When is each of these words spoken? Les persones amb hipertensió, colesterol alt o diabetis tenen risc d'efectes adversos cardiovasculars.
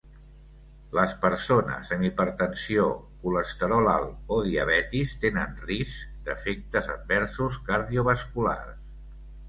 Les 0.99 1.11
persones 1.25 1.91
amb 1.95 2.07
hipertensió, 2.07 2.87
colesterol 3.27 3.91
alt 3.93 4.33
o 4.37 4.41
diabetis 4.49 5.15
tenen 5.27 5.57
risc 5.69 6.19
d'efectes 6.31 6.95
adversos 6.99 7.65
cardiovasculars. 7.73 8.79